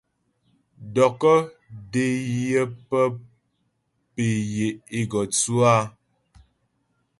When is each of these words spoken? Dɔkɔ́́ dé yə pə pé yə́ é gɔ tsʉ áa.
Dɔkɔ́́ 0.93 1.37
dé 1.91 2.03
yə 2.49 2.61
pə 2.89 2.99
pé 4.13 4.25
yə́ 4.55 4.69
é 4.97 4.99
gɔ 5.11 5.21
tsʉ 5.35 5.53
áa. 5.71 5.83